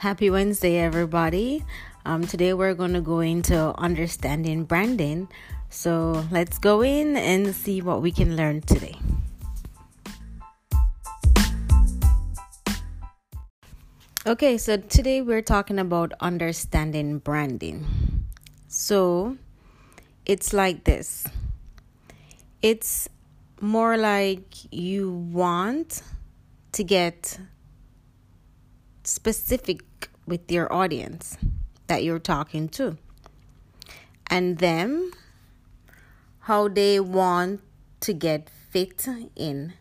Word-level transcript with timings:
Happy 0.00 0.30
Wednesday, 0.30 0.78
everybody. 0.78 1.62
Um, 2.06 2.26
today 2.26 2.54
we're 2.54 2.72
going 2.72 2.94
to 2.94 3.02
go 3.02 3.20
into 3.20 3.74
understanding 3.76 4.64
branding. 4.64 5.28
So 5.68 6.24
let's 6.30 6.56
go 6.56 6.82
in 6.82 7.18
and 7.18 7.54
see 7.54 7.82
what 7.82 8.00
we 8.00 8.10
can 8.10 8.34
learn 8.34 8.62
today. 8.62 8.96
Okay, 14.26 14.56
so 14.56 14.78
today 14.78 15.20
we're 15.20 15.42
talking 15.42 15.78
about 15.78 16.14
understanding 16.18 17.18
branding. 17.18 17.84
So 18.68 19.36
it's 20.24 20.54
like 20.54 20.84
this 20.84 21.26
it's 22.62 23.06
more 23.60 23.98
like 23.98 24.72
you 24.72 25.10
want 25.10 26.02
to 26.72 26.84
get 26.84 27.38
specific 29.04 29.82
with 30.30 30.50
your 30.50 30.72
audience 30.72 31.36
that 31.88 32.04
you're 32.04 32.20
talking 32.20 32.68
to. 32.70 32.96
And 34.28 34.58
them 34.58 35.12
how 36.46 36.68
they 36.68 37.00
want 37.00 37.60
to 38.00 38.14
get 38.14 38.48
fit 38.70 39.06
in. 39.34 39.74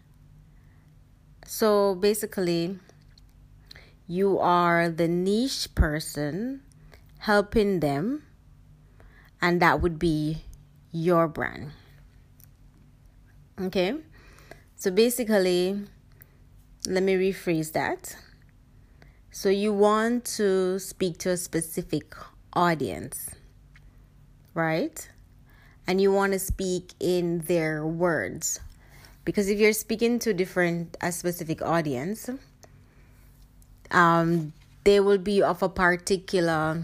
So 1.45 1.95
basically 1.95 2.79
you 4.07 4.39
are 4.39 4.89
the 4.89 5.07
niche 5.07 5.69
person 5.75 6.61
helping 7.19 7.79
them 7.79 8.23
and 9.39 9.61
that 9.61 9.81
would 9.81 9.99
be 9.99 10.43
your 10.91 11.27
brand. 11.27 11.71
Okay? 13.61 13.93
So 14.75 14.89
basically 14.89 15.85
let 16.87 17.03
me 17.03 17.13
rephrase 17.13 17.73
that 17.73 18.15
so 19.39 19.47
you 19.47 19.71
want 19.71 20.25
to 20.25 20.77
speak 20.79 21.17
to 21.17 21.29
a 21.29 21.37
specific 21.37 22.13
audience, 22.51 23.29
right? 24.53 25.09
And 25.87 26.01
you 26.01 26.11
want 26.11 26.33
to 26.33 26.39
speak 26.39 26.91
in 26.99 27.39
their 27.47 27.87
words. 27.87 28.59
Because 29.23 29.47
if 29.47 29.57
you're 29.57 29.71
speaking 29.71 30.19
to 30.19 30.33
different 30.33 30.97
a 30.99 31.13
specific 31.13 31.61
audience, 31.61 32.29
um, 33.91 34.51
they 34.83 34.99
will 34.99 35.17
be 35.17 35.41
of 35.41 35.63
a 35.63 35.69
particular 35.69 36.83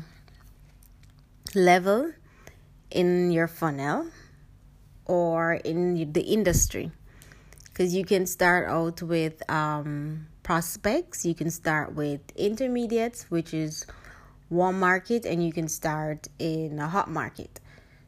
level 1.53 2.13
in 2.89 3.31
your 3.31 3.49
funnel 3.49 4.07
or 5.03 5.55
in 5.55 6.13
the 6.13 6.21
industry 6.21 6.89
because 7.65 7.93
you 7.93 8.05
can 8.05 8.25
start 8.25 8.69
out 8.69 9.01
with 9.01 9.43
um, 9.51 10.27
prospects. 10.45 11.25
You 11.25 11.33
can 11.33 11.49
start 11.49 11.95
with 11.95 12.21
intermediates, 12.35 13.31
which 13.31 13.51
is 13.51 13.85
warm 14.51 14.79
market, 14.79 15.25
and 15.25 15.43
you 15.43 15.51
can 15.51 15.67
start 15.67 16.27
in 16.37 16.77
a 16.77 16.87
hot 16.87 17.09
market. 17.09 17.59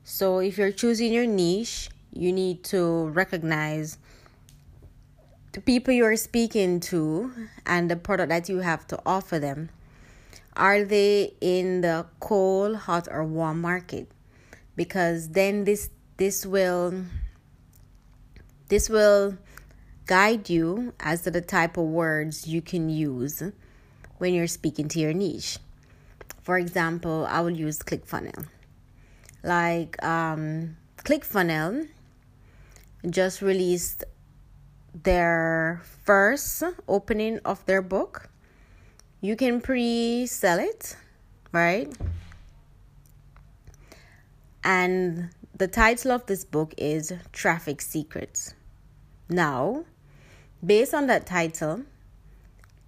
So 0.03 0.37
if 0.37 0.57
you're 0.57 0.71
choosing 0.71 1.11
your 1.11 1.25
niche, 1.25 1.89
you 2.13 2.31
need 2.31 2.63
to 2.65 3.07
recognize 3.07 3.97
the 5.53 5.61
people 5.61 5.91
you're 5.91 6.15
speaking 6.15 6.79
to 6.91 7.33
and 7.65 7.89
the 7.89 7.95
product 7.95 8.29
that 8.29 8.47
you 8.47 8.59
have 8.59 8.85
to 8.87 8.99
offer 9.03 9.39
them. 9.39 9.69
Are 10.55 10.83
they 10.83 11.33
in 11.41 11.81
the 11.81 12.05
cold, 12.19 12.75
hot, 12.85 13.07
or 13.09 13.23
warm 13.23 13.61
market? 13.61 14.11
Because 14.75 15.29
then 15.29 15.63
this 15.63 15.89
this 16.17 16.45
will 16.45 17.03
this 18.69 18.89
will 18.89 19.37
guide 20.07 20.49
you 20.49 20.93
as 20.99 21.21
to 21.23 21.31
the 21.31 21.41
type 21.41 21.77
of 21.77 21.85
words 21.85 22.47
you 22.47 22.61
can 22.61 22.89
use 22.89 23.43
when 24.17 24.33
you're 24.33 24.47
speaking 24.47 24.87
to 24.87 24.99
your 24.99 25.13
niche. 25.13 25.59
For 26.41 26.57
example, 26.57 27.27
I 27.29 27.41
will 27.41 27.51
use 27.51 27.79
ClickFunnels. 27.79 28.47
Like 29.43 30.01
um, 30.03 30.77
ClickFunnels 31.03 31.89
just 33.09 33.41
released 33.41 34.05
their 35.03 35.81
first 36.05 36.63
opening 36.87 37.39
of 37.45 37.65
their 37.65 37.81
book. 37.81 38.29
You 39.21 39.35
can 39.35 39.61
pre 39.61 40.25
sell 40.25 40.59
it, 40.59 40.95
right? 41.51 41.91
And 44.63 45.29
the 45.55 45.67
title 45.67 46.11
of 46.11 46.25
this 46.25 46.45
book 46.45 46.73
is 46.77 47.13
Traffic 47.31 47.81
Secrets. 47.81 48.53
Now, 49.29 49.85
based 50.65 50.93
on 50.93 51.07
that 51.07 51.25
title, 51.25 51.83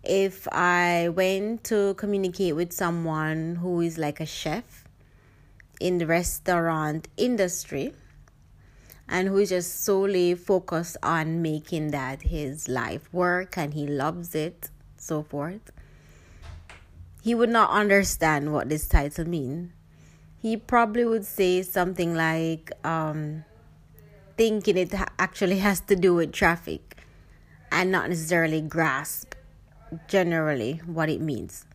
if 0.04 0.48
I 0.52 1.10
went 1.10 1.64
to 1.66 1.94
communicate 1.96 2.56
with 2.56 2.74
someone 2.74 3.58
who 3.58 3.82
is 3.82 3.98
like 3.98 4.20
a 4.20 4.26
chef 4.26 4.86
in 5.80 5.98
the 5.98 6.08
restaurant 6.08 7.08
industry 7.18 7.94
and 9.08 9.28
who 9.28 9.38
is 9.38 9.50
just 9.50 9.84
solely 9.84 10.36
focused 10.36 10.98
on 11.04 11.42
making 11.42 11.92
that 11.92 12.24
his 12.24 12.68
life 12.68 13.12
work 13.14 13.58
and 13.58 13.74
he 13.74 13.88
loves 13.88 14.36
it, 14.36 14.70
so 14.98 15.24
forth, 15.24 15.72
he 17.22 17.36
would 17.36 17.50
not 17.50 17.70
understand 17.70 18.54
what 18.54 18.70
this 18.70 18.88
title 18.88 19.28
means. 19.28 19.72
He 20.42 20.56
probably 20.56 21.04
would 21.04 21.26
say 21.26 21.62
something 21.64 22.16
like, 22.16 22.72
um, 22.86 23.44
thinking 24.38 24.78
it 24.78 24.94
actually 25.18 25.58
has 25.68 25.82
to 25.82 25.96
do 25.96 26.16
with 26.16 26.32
traffic 26.32 26.90
and 27.72 27.92
not 27.92 28.10
necessarily 28.10 28.62
grasp 28.62 29.36
generally 30.08 30.82
what 30.86 31.10
it 31.10 31.22
means. 31.22 31.66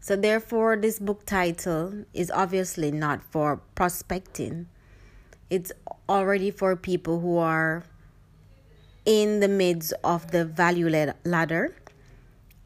So, 0.00 0.16
therefore, 0.16 0.76
this 0.76 0.98
book 0.98 1.26
title 1.26 2.04
is 2.14 2.30
obviously 2.30 2.90
not 2.90 3.22
for 3.22 3.60
prospecting, 3.74 4.66
it's 5.50 5.72
already 6.08 6.50
for 6.50 6.74
people 6.76 7.20
who 7.20 7.36
are 7.36 7.84
in 9.04 9.40
the 9.40 9.48
midst 9.48 9.92
of 10.04 10.30
the 10.30 10.44
value 10.44 10.88
ladder, 11.24 11.74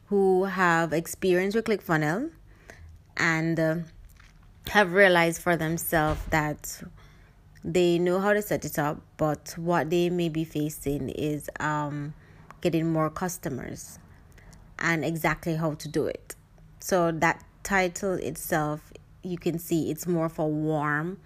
who 0.07 0.45
have 0.45 0.93
experience 0.93 1.55
with 1.55 1.65
ClickFunnels 1.65 2.31
and 3.17 3.59
uh, 3.59 3.75
have 4.69 4.93
realized 4.93 5.41
for 5.41 5.55
themselves 5.57 6.21
that 6.29 6.83
they 7.63 7.97
know 7.97 8.19
how 8.19 8.33
to 8.33 8.41
set 8.41 8.63
it 8.63 8.77
up, 8.77 9.01
but 9.17 9.55
what 9.57 9.89
they 9.89 10.09
may 10.09 10.29
be 10.29 10.43
facing 10.43 11.09
is 11.09 11.49
um, 11.59 12.13
getting 12.65 12.91
more 12.91 13.11
customers 13.11 13.99
and 14.79 15.05
exactly 15.05 15.53
how 15.53 15.75
to 15.75 15.87
do 15.87 16.07
it. 16.07 16.33
So 16.79 17.11
that 17.11 17.45
title 17.61 18.13
itself, 18.13 18.91
you 19.21 19.37
can 19.37 19.59
see 19.59 19.91
it's 19.91 20.07
more 20.07 20.29
for 20.29 20.49
warm, 20.49 21.19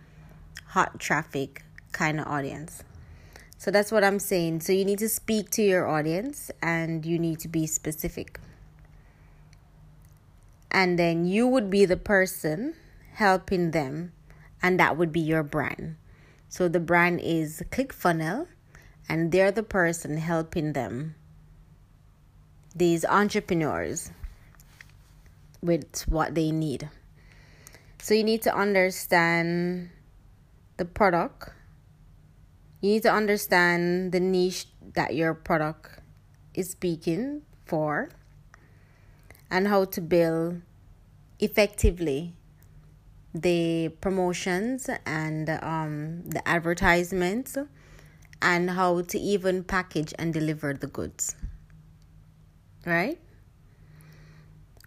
hot 0.65 0.99
traffic 0.99 1.63
kind 1.93 2.19
of 2.19 2.27
audience. 2.27 2.83
So 3.57 3.71
that's 3.71 3.89
what 3.89 4.03
I'm 4.03 4.19
saying. 4.19 4.59
So 4.59 4.73
you 4.73 4.83
need 4.83 4.99
to 4.99 5.07
speak 5.07 5.49
to 5.51 5.61
your 5.61 5.87
audience 5.87 6.51
and 6.61 7.05
you 7.05 7.17
need 7.17 7.39
to 7.39 7.47
be 7.47 7.65
specific. 7.67 8.41
And 10.69 10.99
then 10.99 11.25
you 11.25 11.47
would 11.47 11.69
be 11.69 11.85
the 11.85 11.95
person 11.95 12.73
helping 13.13 13.71
them, 13.71 14.11
and 14.61 14.77
that 14.77 14.97
would 14.97 15.13
be 15.13 15.21
your 15.21 15.43
brand. 15.43 15.95
So 16.49 16.67
the 16.67 16.81
brand 16.81 17.21
is 17.21 17.63
ClickFunnels, 17.71 18.47
and 19.07 19.31
they're 19.31 19.53
the 19.53 19.63
person 19.63 20.17
helping 20.17 20.73
them 20.73 21.15
these 22.75 23.05
entrepreneurs 23.05 24.11
with 25.61 26.03
what 26.07 26.35
they 26.35 26.51
need. 26.51 26.89
So 28.01 28.13
you 28.13 28.23
need 28.23 28.41
to 28.43 28.55
understand 28.55 29.89
the 30.77 30.85
product. 30.85 31.49
You 32.81 32.91
need 32.91 33.03
to 33.03 33.11
understand 33.11 34.11
the 34.11 34.19
niche 34.19 34.67
that 34.93 35.15
your 35.15 35.33
product 35.33 35.99
is 36.53 36.69
speaking 36.71 37.41
for 37.65 38.09
and 39.51 39.67
how 39.67 39.85
to 39.85 40.01
build 40.01 40.61
effectively 41.39 42.33
the 43.33 43.89
promotions 44.01 44.89
and 45.05 45.49
um, 45.61 46.23
the 46.25 46.47
advertisements 46.47 47.57
and 48.41 48.71
how 48.71 49.01
to 49.01 49.19
even 49.19 49.63
package 49.63 50.13
and 50.17 50.33
deliver 50.33 50.73
the 50.73 50.87
goods 50.87 51.35
right? 52.85 53.19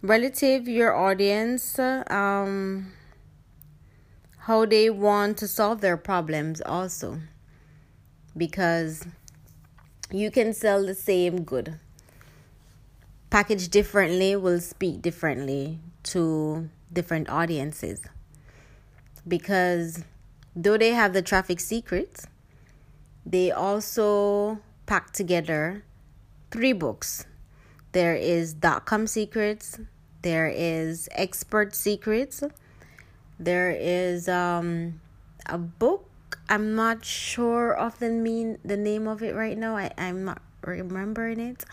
Relative 0.01 0.67
your 0.67 0.93
audience, 0.93 1.79
um, 1.79 2.91
how 4.39 4.65
they 4.65 4.89
want 4.89 5.37
to 5.37 5.47
solve 5.47 5.81
their 5.81 5.97
problems 5.97 6.61
also, 6.61 7.19
because 8.35 9.05
you 10.11 10.29
can 10.29 10.53
sell 10.53 10.85
the 10.85 10.95
same 10.95 11.43
good. 11.43 11.79
Packaged 13.29 13.71
differently 13.71 14.35
will 14.35 14.59
speak 14.59 15.01
differently 15.01 15.79
to 16.03 16.69
different 16.91 17.29
audiences 17.29 18.01
because 19.27 20.03
though 20.55 20.77
they 20.77 20.91
have 20.91 21.13
the 21.13 21.21
traffic 21.21 21.59
secrets, 21.59 22.27
they 23.25 23.51
also 23.51 24.59
pack 24.85 25.11
together 25.11 25.83
three 26.51 26.73
books 26.73 27.25
there 27.93 28.15
is 28.15 28.53
dot 28.53 28.85
com 28.85 29.07
secrets, 29.07 29.79
there 30.21 30.51
is 30.53 31.07
Expert 31.13 31.73
Secrets, 31.73 32.43
there 33.39 33.71
is 33.71 34.27
um, 34.27 34.99
a 35.45 35.57
book. 35.57 36.09
I'm 36.49 36.75
not 36.75 37.05
sure 37.05 37.73
of 37.73 37.97
the 37.99 38.09
mean 38.09 38.57
the 38.65 38.75
name 38.77 39.07
of 39.07 39.23
it 39.23 39.33
right 39.33 39.57
now. 39.57 39.77
I, 39.77 39.91
I'm 39.97 40.25
not 40.25 40.41
remembering 40.65 41.39
it. 41.39 41.63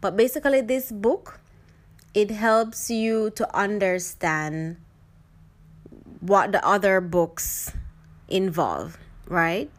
But 0.00 0.16
basically 0.16 0.60
this 0.60 0.92
book 0.92 1.40
it 2.12 2.30
helps 2.30 2.90
you 2.90 3.30
to 3.30 3.46
understand 3.56 4.76
what 6.20 6.52
the 6.52 6.66
other 6.66 7.00
books 7.00 7.72
involve, 8.28 8.98
right? 9.26 9.70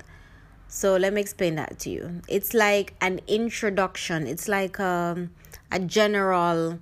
So 0.67 0.95
let 0.95 1.11
me 1.13 1.19
explain 1.19 1.55
that 1.55 1.77
to 1.79 1.89
you. 1.89 2.21
It's 2.29 2.53
like 2.53 2.95
an 3.01 3.19
introduction. 3.27 4.25
It's 4.27 4.47
like 4.47 4.79
um, 4.79 5.31
a 5.71 5.79
general 5.79 6.79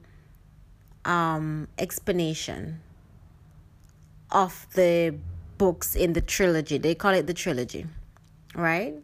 um, 1.05 1.67
explanation 1.77 2.81
of 4.31 4.67
the 4.73 5.15
books 5.57 5.95
in 5.95 6.13
the 6.13 6.21
trilogy. 6.21 6.77
They 6.77 6.95
call 6.95 7.13
it 7.13 7.27
the 7.27 7.33
trilogy, 7.33 7.87
right? 8.55 8.95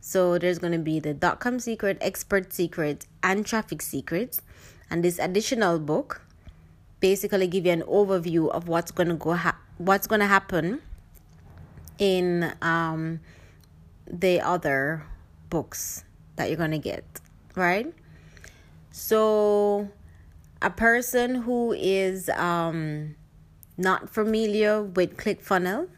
So 0.00 0.38
there's 0.38 0.58
going 0.58 0.72
to 0.72 0.78
be 0.78 1.00
the 1.00 1.14
dot 1.14 1.40
com 1.40 1.58
secret, 1.58 1.98
expert 2.00 2.52
secret, 2.52 3.06
and 3.22 3.46
traffic 3.46 3.80
secrets. 3.80 4.42
And 4.90 5.02
this 5.02 5.18
additional 5.18 5.78
book 5.78 6.22
basically 7.00 7.46
give 7.46 7.66
you 7.66 7.72
an 7.72 7.82
overview 7.82 8.50
of 8.50 8.68
what's 8.68 8.90
going 8.90 9.08
to 9.08 9.14
go 9.14 9.32
ha- 9.32 9.58
what's 9.78 10.06
going 10.06 10.20
to 10.20 10.26
happen 10.26 10.80
in 11.98 12.52
um 12.60 13.20
the 14.06 14.40
other 14.40 15.04
books 15.48 16.04
that 16.36 16.48
you're 16.48 16.58
going 16.58 16.70
to 16.72 16.78
get, 16.78 17.04
right? 17.54 17.92
So, 18.96 19.88
a 20.62 20.70
person 20.70 21.34
who 21.34 21.72
is 21.72 22.28
um, 22.28 23.16
not 23.76 24.08
familiar 24.08 24.84
with 24.84 25.16
ClickFunnels, 25.16 25.88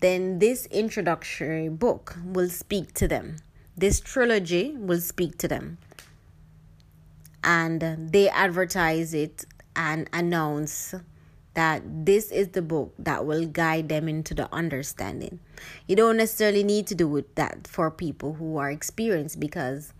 then 0.00 0.40
this 0.40 0.66
introductory 0.66 1.68
book 1.68 2.16
will 2.24 2.48
speak 2.48 2.92
to 2.94 3.06
them. 3.06 3.36
This 3.76 4.00
trilogy 4.00 4.76
will 4.76 5.00
speak 5.00 5.38
to 5.38 5.46
them. 5.46 5.78
And 7.44 8.10
they 8.10 8.28
advertise 8.28 9.14
it 9.14 9.44
and 9.76 10.10
announce 10.12 10.96
that 11.54 11.82
this 11.86 12.32
is 12.32 12.48
the 12.48 12.62
book 12.62 12.92
that 12.98 13.24
will 13.24 13.46
guide 13.46 13.88
them 13.88 14.08
into 14.08 14.34
the 14.34 14.52
understanding. 14.52 15.38
You 15.86 15.94
don't 15.94 16.16
necessarily 16.16 16.64
need 16.64 16.88
to 16.88 16.96
do 16.96 17.24
that 17.36 17.68
for 17.68 17.88
people 17.88 18.32
who 18.32 18.56
are 18.56 18.72
experienced 18.72 19.38
because 19.38 19.92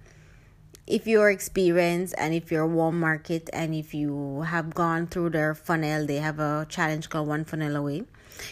if 0.87 1.07
you're 1.07 1.31
experienced 1.31 2.15
and 2.17 2.33
if 2.33 2.53
you're 2.53 2.67
warm 2.67 3.01
market 3.01 3.51
and 3.53 3.75
if 3.75 3.93
you 3.93 4.43
have 4.43 4.75
gone 4.75 5.07
through 5.09 5.31
their 5.31 5.55
funnel, 5.55 6.07
they 6.07 6.17
have 6.17 6.39
a 6.39 6.67
challenge 6.69 7.11
called 7.11 7.27
One 7.27 7.45
Funnel 7.45 7.75
Away. 7.75 8.05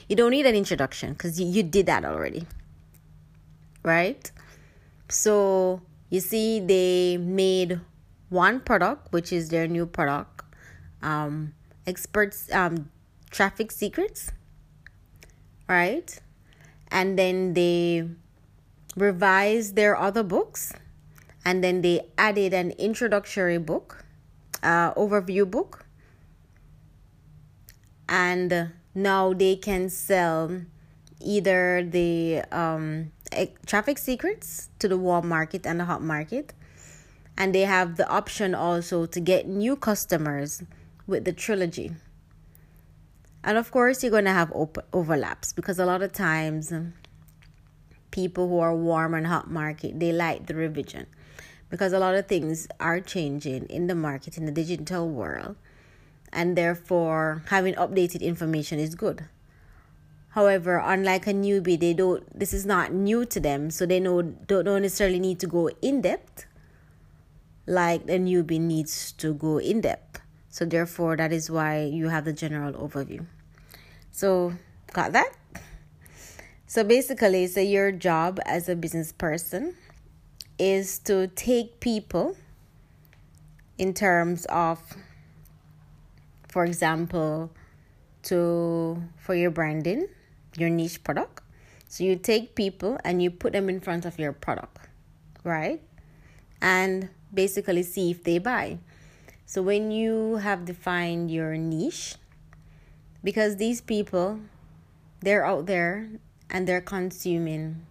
You 0.08 0.16
don't 0.16 0.32
need 0.32 0.46
an 0.46 0.54
introduction 0.54 1.12
because 1.12 1.38
you, 1.38 1.46
you 1.46 1.62
did 1.62 1.86
that 1.86 2.04
already. 2.04 2.46
Right? 3.84 4.30
So 5.08 5.82
you 6.10 6.20
see, 6.20 6.58
they 6.58 7.18
made 7.18 7.80
one 8.30 8.60
product, 8.60 9.12
which 9.12 9.32
is 9.32 9.50
their 9.50 9.68
new 9.68 9.86
product. 9.86 10.42
Um, 11.02 11.54
experts 11.86 12.50
um 12.52 12.90
traffic 13.30 13.70
secrets, 13.70 14.32
right? 15.68 16.18
And 16.88 17.18
then 17.18 17.54
they 17.54 18.08
revised 18.96 19.76
their 19.76 19.98
other 19.98 20.22
books 20.22 20.72
and 21.44 21.62
then 21.62 21.82
they 21.82 22.08
added 22.16 22.54
an 22.54 22.70
introductory 22.72 23.58
book, 23.58 24.04
uh, 24.62 24.94
overview 24.94 25.48
book. 25.50 25.84
And 28.08 28.72
now 28.94 29.32
they 29.32 29.56
can 29.56 29.90
sell 29.90 30.62
either 31.20 31.82
the 31.84 32.42
um, 32.50 33.12
traffic 33.66 33.98
secrets 33.98 34.70
to 34.78 34.88
the 34.88 34.96
warm 34.96 35.28
market 35.28 35.66
and 35.66 35.80
the 35.80 35.84
hot 35.84 36.02
market. 36.02 36.54
And 37.36 37.54
they 37.54 37.62
have 37.62 37.96
the 37.96 38.08
option 38.08 38.54
also 38.54 39.06
to 39.06 39.20
get 39.20 39.46
new 39.46 39.76
customers 39.76 40.62
with 41.06 41.24
the 41.24 41.32
trilogy. 41.32 41.92
And 43.42 43.58
of 43.58 43.70
course, 43.70 44.02
you're 44.02 44.10
going 44.10 44.24
to 44.24 44.30
have 44.30 44.50
op- 44.52 44.86
overlaps 44.92 45.52
because 45.52 45.78
a 45.78 45.84
lot 45.84 46.00
of 46.00 46.12
times 46.12 46.72
people 48.10 48.48
who 48.48 48.60
are 48.60 48.74
warm 48.74 49.12
and 49.12 49.26
hot 49.26 49.50
market, 49.50 49.98
they 50.00 50.12
like 50.12 50.46
the 50.46 50.54
revision 50.54 51.06
because 51.74 51.92
a 51.92 51.98
lot 51.98 52.14
of 52.14 52.28
things 52.28 52.68
are 52.78 53.00
changing 53.00 53.66
in 53.66 53.88
the 53.88 53.96
market 53.96 54.38
in 54.38 54.46
the 54.46 54.52
digital 54.52 55.08
world. 55.08 55.56
And 56.32 56.56
therefore, 56.56 57.42
having 57.48 57.74
updated 57.74 58.20
information 58.20 58.78
is 58.78 58.94
good. 58.94 59.24
However, 60.38 60.78
unlike 60.78 61.26
a 61.26 61.32
newbie, 61.32 61.78
they 61.78 61.92
don't 61.92 62.22
this 62.38 62.54
is 62.54 62.64
not 62.64 62.92
new 62.92 63.24
to 63.26 63.40
them, 63.40 63.72
so 63.72 63.86
they 63.86 63.98
know 63.98 64.22
don't, 64.22 64.64
don't 64.66 64.82
necessarily 64.82 65.18
need 65.18 65.40
to 65.40 65.48
go 65.48 65.68
in 65.82 66.00
depth 66.00 66.46
like 67.66 68.06
the 68.06 68.20
newbie 68.20 68.60
needs 68.60 69.10
to 69.10 69.34
go 69.34 69.58
in 69.58 69.80
depth. 69.80 70.20
So 70.50 70.64
therefore 70.64 71.16
that 71.16 71.32
is 71.32 71.50
why 71.50 71.82
you 71.82 72.08
have 72.08 72.24
the 72.24 72.32
general 72.32 72.72
overview. 72.74 73.26
So, 74.12 74.54
got 74.92 75.10
that? 75.10 75.32
So, 76.68 76.84
basically, 76.84 77.48
so 77.48 77.60
your 77.60 77.90
job 77.90 78.38
as 78.46 78.68
a 78.68 78.76
business 78.76 79.10
person 79.10 79.74
is 80.58 80.98
to 81.00 81.28
take 81.28 81.80
people 81.80 82.36
in 83.78 83.92
terms 83.92 84.46
of, 84.46 84.80
for 86.48 86.64
example, 86.64 87.50
to 88.24 89.02
for 89.16 89.34
your 89.34 89.50
branding, 89.50 90.08
your 90.56 90.70
niche 90.70 91.02
product. 91.02 91.42
So, 91.88 92.02
you 92.04 92.16
take 92.16 92.54
people 92.54 92.98
and 93.04 93.22
you 93.22 93.30
put 93.30 93.52
them 93.52 93.68
in 93.68 93.80
front 93.80 94.04
of 94.04 94.18
your 94.18 94.32
product, 94.32 94.88
right? 95.44 95.80
And 96.60 97.08
basically 97.32 97.82
see 97.82 98.10
if 98.10 98.24
they 98.24 98.38
buy. 98.38 98.78
So, 99.46 99.62
when 99.62 99.90
you 99.90 100.36
have 100.36 100.64
defined 100.64 101.30
your 101.30 101.56
niche, 101.56 102.16
because 103.22 103.56
these 103.56 103.80
people 103.80 104.40
they're 105.24 105.44
out 105.44 105.66
there 105.66 106.08
and 106.50 106.68
they're 106.68 106.82
consuming 106.82 107.86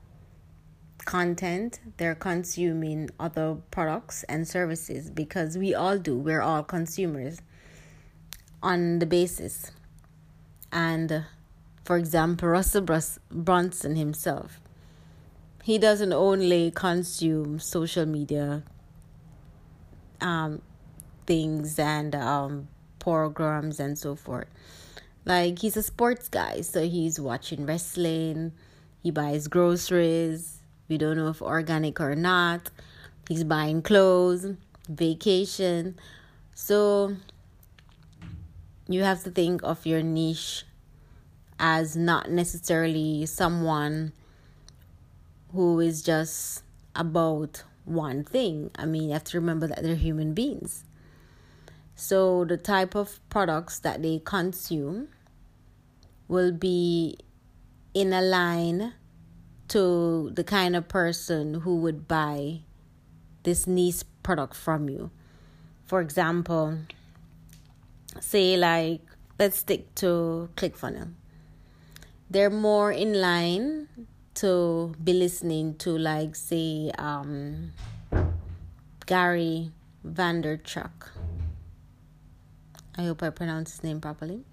content 1.05 1.79
they're 1.97 2.15
consuming 2.15 3.09
other 3.19 3.57
products 3.71 4.23
and 4.23 4.47
services 4.47 5.09
because 5.09 5.57
we 5.57 5.73
all 5.73 5.97
do. 5.97 6.17
We're 6.17 6.41
all 6.41 6.63
consumers 6.63 7.41
on 8.61 8.99
the 8.99 9.05
basis. 9.05 9.71
And 10.71 11.25
for 11.83 11.97
example 11.97 12.47
russell 12.47 12.85
brunson 13.29 13.95
himself 13.97 14.61
he 15.63 15.77
doesn't 15.77 16.11
only 16.11 16.71
consume 16.71 17.57
social 17.57 18.05
media 18.05 18.63
um, 20.19 20.61
things 21.25 21.79
and 21.79 22.13
um, 22.13 22.67
programs 22.99 23.79
and 23.79 23.97
so 23.97 24.15
forth. 24.15 24.47
Like 25.23 25.59
he's 25.59 25.77
a 25.77 25.83
sports 25.83 26.27
guy, 26.27 26.61
so 26.61 26.85
he's 26.85 27.17
watching 27.17 27.65
wrestling, 27.65 28.51
he 29.01 29.09
buys 29.09 29.47
groceries, 29.47 30.52
we 30.93 30.97
don't 30.99 31.17
know 31.17 31.29
if 31.29 31.41
organic 31.41 31.99
or 31.99 32.13
not. 32.13 32.69
He's 33.27 33.43
buying 33.43 33.81
clothes, 33.81 34.45
vacation. 34.87 35.97
So 36.53 37.15
you 38.87 39.01
have 39.01 39.23
to 39.23 39.31
think 39.31 39.63
of 39.63 39.87
your 39.87 40.03
niche 40.03 40.65
as 41.57 41.95
not 41.95 42.29
necessarily 42.29 43.25
someone 43.25 44.13
who 45.51 45.79
is 45.79 46.03
just 46.03 46.61
about 46.95 47.63
one 47.85 48.23
thing. 48.23 48.69
I 48.75 48.85
mean, 48.85 49.05
you 49.05 49.13
have 49.13 49.23
to 49.25 49.39
remember 49.39 49.65
that 49.65 49.81
they're 49.81 49.95
human 49.95 50.35
beings. 50.35 50.83
So, 51.95 52.45
the 52.45 52.57
type 52.57 52.95
of 52.95 53.19
products 53.29 53.79
that 53.79 54.01
they 54.01 54.21
consume 54.23 55.07
will 56.27 56.51
be 56.51 57.17
in 57.93 58.13
a 58.13 58.21
line 58.21 58.93
to 59.73 60.29
the 60.29 60.43
kind 60.43 60.75
of 60.75 60.87
person 60.87 61.61
who 61.65 61.77
would 61.77 62.07
buy 62.07 62.59
this 63.41 63.65
niche 63.65 64.03
product 64.21 64.55
from 64.55 64.87
you. 64.87 65.09
For 65.85 65.99
example, 65.99 66.77
say 68.19 68.55
like 68.55 69.01
let's 69.39 69.57
stick 69.57 69.95
to 69.95 70.49
ClickFunnels. 70.55 71.13
They're 72.29 72.51
more 72.51 72.91
in 72.91 73.19
line 73.19 73.87
to 74.35 74.93
be 75.03 75.13
listening 75.13 75.75
to 75.77 75.97
like 75.97 76.35
say 76.35 76.91
um 76.99 77.73
Gary 79.07 79.71
Vaynerchuk 80.05 81.09
I 82.95 83.05
hope 83.05 83.23
I 83.23 83.31
pronounced 83.31 83.73
his 83.73 83.83
name 83.83 83.99
properly. 83.99 84.43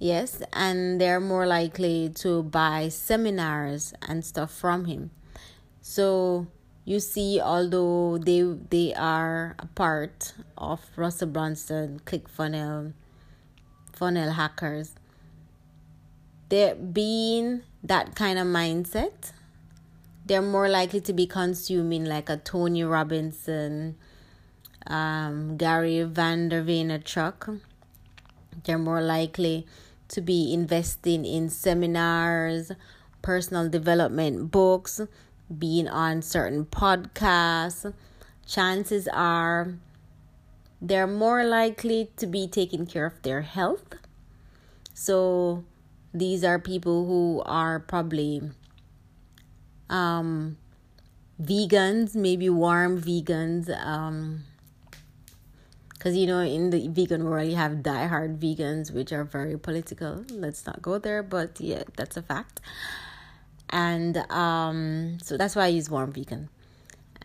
Yes, 0.00 0.42
and 0.54 0.98
they're 0.98 1.20
more 1.20 1.46
likely 1.46 2.08
to 2.16 2.42
buy 2.42 2.88
seminars 2.88 3.92
and 4.00 4.24
stuff 4.24 4.50
from 4.50 4.86
him. 4.86 5.10
So 5.82 6.46
you 6.86 7.00
see, 7.00 7.38
although 7.38 8.16
they 8.16 8.40
they 8.70 8.94
are 8.94 9.54
a 9.58 9.66
part 9.66 10.32
of 10.56 10.80
Russell 10.96 11.28
Brunson, 11.28 12.00
ClickFunnels, 12.06 12.32
funnel 12.34 12.92
funnel 13.92 14.32
hackers. 14.32 14.94
They're 16.48 16.74
being 16.74 17.62
that 17.84 18.14
kind 18.16 18.38
of 18.38 18.46
mindset, 18.46 19.32
they're 20.24 20.40
more 20.40 20.70
likely 20.70 21.02
to 21.02 21.12
be 21.12 21.26
consuming 21.26 22.06
like 22.06 22.30
a 22.30 22.38
Tony 22.38 22.84
Robinson, 22.84 23.96
um, 24.86 25.58
Gary 25.58 26.04
Vaynerchuk. 26.08 27.60
They're 28.64 28.78
more 28.78 29.02
likely 29.02 29.66
to 30.10 30.20
be 30.20 30.52
investing 30.52 31.24
in 31.24 31.48
seminars, 31.48 32.72
personal 33.22 33.68
development 33.68 34.50
books, 34.50 35.00
being 35.58 35.88
on 35.88 36.22
certain 36.22 36.64
podcasts. 36.64 37.92
Chances 38.46 39.08
are 39.12 39.74
they're 40.82 41.06
more 41.06 41.44
likely 41.44 42.10
to 42.16 42.26
be 42.26 42.48
taking 42.48 42.86
care 42.86 43.06
of 43.06 43.22
their 43.22 43.42
health. 43.42 43.94
So 44.94 45.64
these 46.12 46.42
are 46.42 46.58
people 46.58 47.06
who 47.06 47.42
are 47.46 47.78
probably 47.78 48.42
um, 49.88 50.56
vegans, 51.40 52.14
maybe 52.14 52.48
warm 52.48 53.00
vegans. 53.00 53.68
Um, 53.84 54.44
because 56.00 56.16
you 56.16 56.26
know 56.26 56.40
in 56.40 56.70
the 56.70 56.88
vegan 56.88 57.24
world 57.24 57.46
you 57.46 57.56
have 57.56 57.82
die-hard 57.82 58.40
vegans 58.40 58.90
which 58.90 59.12
are 59.12 59.22
very 59.22 59.58
political. 59.58 60.24
Let's 60.30 60.64
not 60.64 60.80
go 60.80 60.98
there 60.98 61.22
but 61.22 61.60
yeah 61.60 61.82
that's 61.94 62.16
a 62.16 62.22
fact. 62.22 62.60
And 63.68 64.16
um 64.30 65.18
so 65.22 65.36
that's 65.36 65.54
why 65.54 65.64
i 65.64 65.68
use 65.68 65.90
warm 65.90 66.10
vegan. 66.12 66.48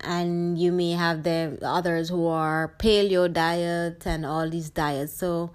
And 0.01 0.59
you 0.59 0.73
may 0.73 0.91
have 0.91 1.23
the 1.23 1.57
others 1.63 2.09
who 2.09 2.27
are 2.27 2.75
paleo 2.77 3.31
diet 3.31 4.05
and 4.05 4.25
all 4.25 4.49
these 4.49 4.69
diets. 4.71 5.13
So 5.13 5.51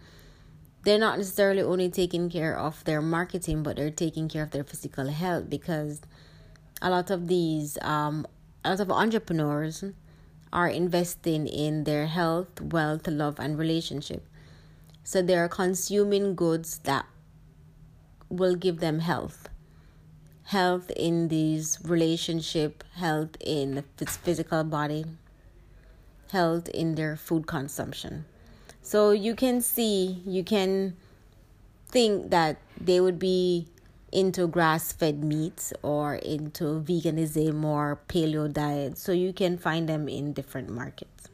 they're 0.85 0.99
not 0.99 1.19
necessarily 1.19 1.61
only 1.61 1.91
taking 1.91 2.31
care 2.31 2.57
of 2.59 2.83
their 2.85 3.03
marketing 3.03 3.63
but 3.63 3.77
they're 3.77 3.91
taking 3.91 4.31
care 4.31 4.45
of 4.45 4.51
their 4.53 4.65
physical 4.65 5.09
health 5.09 5.51
because 5.51 6.01
a 6.81 6.89
lot 6.89 7.11
of 7.11 7.29
these 7.29 7.77
um 7.83 8.27
a 8.65 8.71
lot 8.71 8.81
of 8.81 8.91
entrepreneurs 8.91 9.85
are 10.53 10.69
investing 10.69 11.47
in 11.47 11.85
their 11.85 12.07
health, 12.07 12.61
wealth, 12.61 13.07
love, 13.07 13.39
and 13.39 13.59
relationship. 13.59 14.27
So 15.05 15.23
they 15.23 15.37
are 15.37 15.49
consuming 15.49 16.35
goods 16.35 16.79
that 16.85 17.07
will 18.29 18.55
give 18.55 18.81
them 18.81 19.01
health. 19.01 19.49
Health 20.45 20.91
in 20.97 21.29
these 21.29 21.79
relationship, 21.85 22.83
health 22.95 23.37
in 23.41 23.85
its 23.99 24.17
physical 24.17 24.65
body, 24.65 25.05
health 26.33 26.69
in 26.69 26.97
their 26.97 27.17
food 27.17 27.47
consumption. 27.47 28.25
So 28.83 29.13
you 29.13 29.35
can 29.35 29.61
see, 29.61 30.23
you 30.27 30.43
can 30.43 30.97
think 31.89 32.31
that 32.31 32.59
they 32.81 33.01
would 33.01 33.19
be 33.19 33.69
into 34.13 34.47
grass 34.47 34.93
fed 34.93 35.23
meats 35.23 35.73
or 35.83 36.17
into 36.17 36.83
veganism 36.83 37.65
or 37.65 38.01
paleo 38.09 38.53
diet. 38.53 38.99
So 38.99 39.13
you 39.13 39.33
can 39.33 39.59
find 39.59 39.89
them 39.89 40.09
in 40.09 40.33
different 40.33 40.69
markets. 40.71 41.29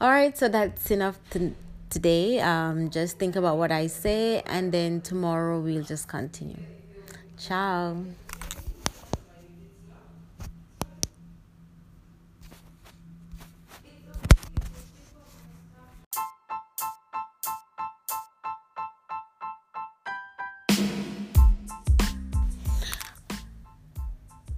All 0.00 0.10
right, 0.10 0.36
so 0.36 0.48
that's 0.48 0.90
enough 0.90 1.18
to, 1.30 1.54
today. 1.88 2.40
Um, 2.40 2.90
just 2.90 3.18
think 3.18 3.36
about 3.36 3.56
what 3.56 3.70
I 3.70 3.86
say, 3.86 4.42
and 4.44 4.72
then 4.72 5.00
tomorrow 5.00 5.60
we'll 5.60 5.84
just 5.84 6.08
continue. 6.08 6.58
Ciao. 7.38 7.96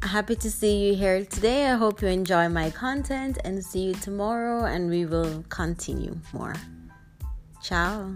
Happy 0.06 0.36
to 0.36 0.50
see 0.50 0.86
you 0.86 0.94
here 0.94 1.24
today. 1.24 1.66
I 1.66 1.74
hope 1.74 2.00
you 2.00 2.08
enjoy 2.08 2.48
my 2.48 2.70
content 2.70 3.38
and 3.44 3.62
see 3.62 3.80
you 3.80 3.94
tomorrow, 3.94 4.64
and 4.64 4.88
we 4.88 5.04
will 5.04 5.44
continue 5.48 6.16
more. 6.32 6.54
Ciao. 7.62 8.14